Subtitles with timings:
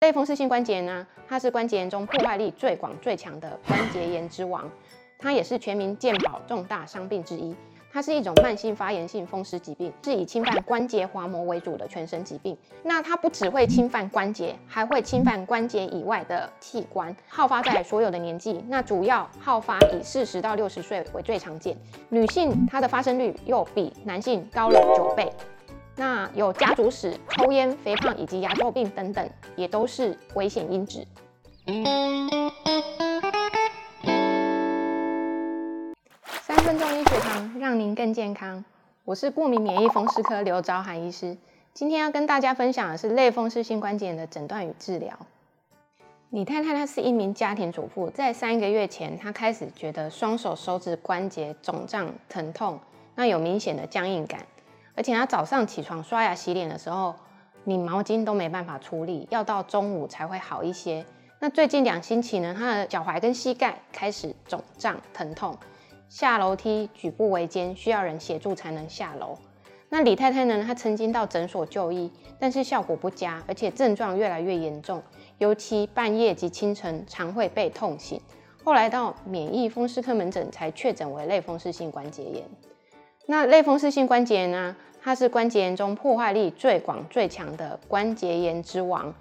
[0.00, 4.70] 类风湿性关节炎呢，它是关节炎中破坏力最广、最强的关节炎之王，
[5.18, 7.52] 它也是全民健保重大伤病之一。
[7.92, 12.56] 它是一种慢性发炎性风湿疾病，是以侵犯关节滑膜为主的全身疾病。
[12.84, 18.62] 那它不只会侵犯关节，还会侵犯关节以外的器官，好发在所有的年纪。
[18.68, 21.76] 那主要好发以四十到六十岁为最常见，
[22.08, 25.28] 女性它的发生率又比男性高了九倍。
[25.98, 31.04] 那有家族史、抽烟、肥胖以及牙周病等等，也都是危险因子。
[36.40, 38.64] 三分钟医学堂，让您更健康。
[39.04, 41.36] 我是过敏免疫风湿科刘昭涵医师，
[41.74, 45.18] 今天要跟大家分享的是类风湿性关节炎的诊断与治疗。
[46.30, 52.78] 李太太她是一名家庭主妇，在三个月前，她开始觉得双手手指关节肿胀疼痛，
[53.16, 54.46] 那有明显的僵硬感，
[54.98, 57.14] 而且她早上起床刷牙洗脸的时候，
[57.62, 61.06] 你毛巾都没办法处理，要到中午才会好一些。
[61.38, 65.56] 那最近两星期呢，她的脚踝跟膝盖开始肿胀疼痛。
[66.08, 69.38] 下楼梯举步维艰，需要人协助才能下楼。
[69.88, 70.64] 那李太太呢？
[70.66, 75.00] 她曾经到诊所就医，但是效果不佳，而且症状越来越严重，
[75.38, 78.20] 尤其半夜及清晨常会被痛醒。
[78.64, 82.42] 后来到免疫风湿科门诊才确诊为类风湿性关节炎。
[83.26, 84.74] 那类风湿性关节炎呢？
[85.00, 89.14] 它是关节炎中破坏力最广、最强的关节炎之王。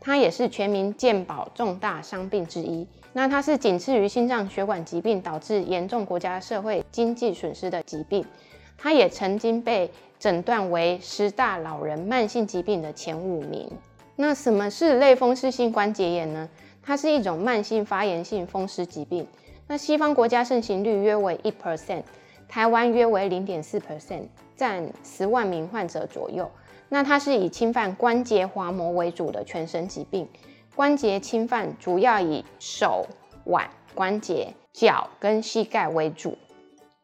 [0.00, 2.86] 它也是全民健保重大伤病之一。
[3.12, 8.24] 那它是仅次于心脏血管疾病，导致严重国家社会经济损失的疾病。
[8.76, 13.68] 它也曾经被诊断为十大老人慢性疾病的前五名。
[14.14, 16.48] 那什么是类风湿性关节炎呢？
[16.82, 19.26] 它是一种慢性发炎性风湿疾病。
[19.66, 22.02] 那西方国家盛行率约为一 percent，
[22.48, 26.50] 台湾约为零点四 percent，占十万名患者左右。
[26.88, 30.26] 那它是以侵犯关节滑膜为主的全身疾病，
[30.74, 33.06] 关节侵犯主要以手
[33.44, 36.38] 腕关节、脚跟膝盖为主。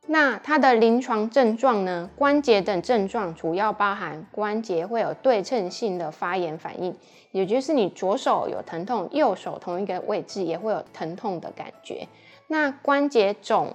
[0.07, 2.11] 那它的临床症状呢？
[2.17, 6.95] 关节等症状主要包含关节会有对称性的发炎反应，
[7.33, 12.07] 也就是你左手有疼痛，右手同一个位置也会有疼痛的感觉。
[12.49, 13.75] 那关节肿、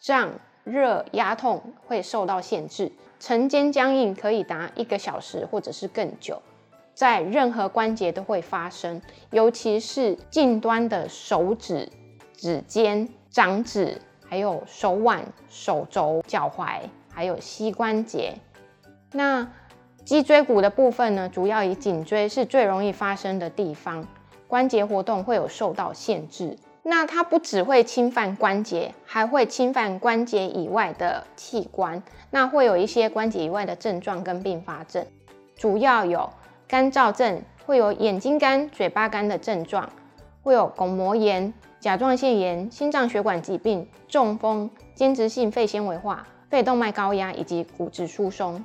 [0.00, 0.32] 胀、
[0.70, 2.92] 热、压痛会受到限制。
[3.18, 6.40] 晨间僵硬可以达一个小时或者是更久，
[6.94, 11.88] 在任何关节都会发生，尤其是近端的手指、
[12.34, 16.80] 指尖、掌指，还有手腕、手肘、脚踝，
[17.12, 18.34] 还有膝关节。
[19.12, 19.46] 那
[20.02, 24.06] 脊椎骨的部分呢，主要以颈椎是最容易发生的地方，
[24.48, 26.56] 关节活动会有受到限制。
[26.90, 32.02] 那它不只会侵犯关节，还会侵犯关节以外的器官。
[32.30, 35.06] 那会有一些关节以外的症状跟并发症，
[35.56, 36.28] 主要有
[36.66, 39.88] 干燥症，会有眼睛干、嘴巴干的症状，
[40.42, 48.64] 会有巩膜炎、甲状腺炎、心脏血管疾病、中风、间质性肺纤维化、肺动脉高压以及骨质疏松。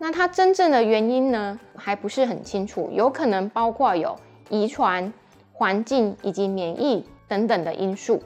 [0.00, 4.18] 那它真正的原因呢，还不是很清楚，有可能包括有
[4.50, 5.12] 遗传、
[5.52, 7.06] 环境以及免疫。
[7.32, 8.22] 等等的因素，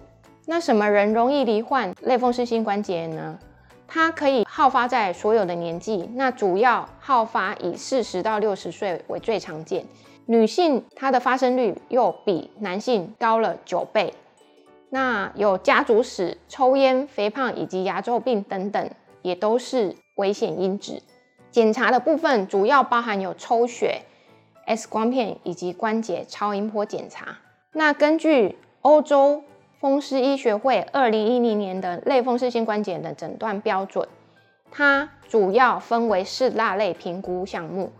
[0.47, 3.39] 那什么人容易罹患类风湿性关节炎呢？
[3.87, 9.87] 它可以好发在所有的年纪，那主要好发以四十到六十岁为最常见。
[10.27, 14.12] 女性它的发生率又比男性高了九倍。
[14.91, 18.91] 那有家族史、抽烟、肥胖以及牙周病等等，
[19.22, 21.00] 也都是危险因子。
[21.53, 24.03] 检查的部分主要包含有抽血、
[24.66, 27.39] X 光片以及关节超音波检查。
[27.72, 29.42] 那根据欧洲
[29.80, 34.06] 风湿医学会二零一零年的类风湿性关节炎的诊断标准，
[34.70, 37.91] 它主要分为四大类评估项目。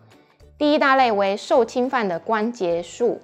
[0.57, 3.21] 第一大类为受侵犯的关节数，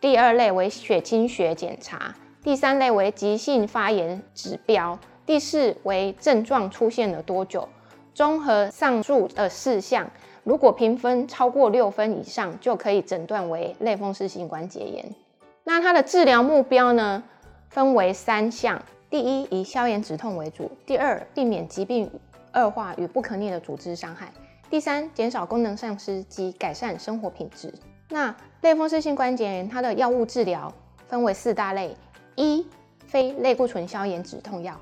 [0.00, 7.68] 第二类为血清学检查，第三类为急性发炎指标，第四为症状出现了多久。
[8.14, 10.10] 综合上述的四项，
[10.44, 15.14] 如果评分超过六分以上，就可以诊断为类风湿性关节炎。
[15.64, 17.22] 那它的治疗目标呢，
[17.68, 22.10] 分为三项：第一，以消炎止痛为主；第二，避免疾病
[22.54, 24.26] 恶化与不可逆的组织伤害；
[24.68, 27.72] 第三，减少功能丧失及改善生活品质。
[28.08, 30.72] 那类风湿性关节炎它的药物治疗
[31.08, 31.96] 分为四大类：
[32.34, 32.66] 一、
[33.06, 34.74] 非类固醇消炎止痛药；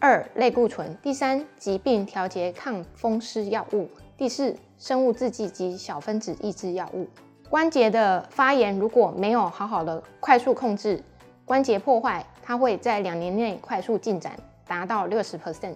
[0.00, 3.86] 二、类固醇；第三，疾病调节抗风湿药物；
[4.16, 7.06] 第四，生物制剂及小分子抑制药物。
[7.48, 11.02] 关节的发炎如果没有好好的快速控制，
[11.44, 14.32] 关节破坏，它会在两年内快速进展，
[14.66, 15.74] 达到六十 percent。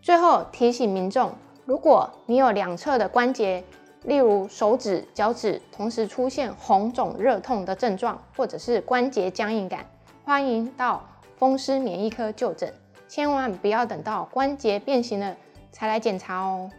[0.00, 1.32] 最后提醒民众，
[1.64, 3.62] 如果你有两侧的关节
[4.04, 9.84] 例如手指、脚趾同时出现红肿、热痛的症状，或者是关节僵硬感，
[10.24, 11.04] 欢迎到
[11.36, 12.72] 风湿免疫科就诊，
[13.08, 15.36] 千万不要等到关节变形了
[15.72, 16.70] 才来检查哦。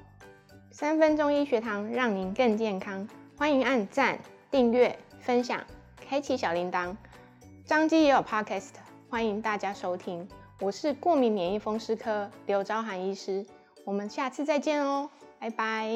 [0.72, 3.06] 三分钟医学堂让您更健康，
[3.40, 4.20] 欢迎按赞、
[4.52, 5.64] 订阅、分享，
[6.06, 6.94] 开启小铃铛。
[7.66, 8.72] 张基也有 Podcast，
[9.10, 10.28] 欢迎大家收听。
[10.60, 13.46] 我是过敏免疫风湿科刘昭涵医师，
[13.86, 15.10] 我们下次再见哦，
[15.40, 15.90] 拜拜。